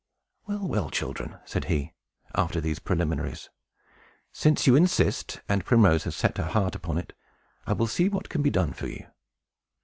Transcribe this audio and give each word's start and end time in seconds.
"Well, 0.47 0.67
well, 0.67 0.89
children," 0.89 1.35
said 1.45 1.65
he, 1.65 1.93
after 2.33 2.59
these 2.59 2.79
preliminaries, 2.79 3.51
"since 4.33 4.65
you 4.65 4.75
insist, 4.75 5.41
and 5.47 5.63
Primrose 5.63 6.05
has 6.05 6.15
set 6.15 6.39
her 6.39 6.45
heart 6.45 6.73
upon 6.73 6.97
it, 6.97 7.13
I 7.67 7.73
will 7.73 7.85
see 7.85 8.09
what 8.09 8.27
can 8.27 8.41
be 8.41 8.49
done 8.49 8.73
for 8.73 8.87
you. 8.87 9.05